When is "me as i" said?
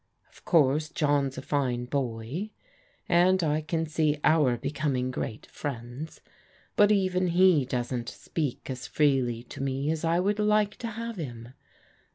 9.61-10.19